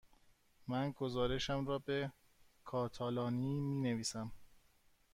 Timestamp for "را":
1.65-1.79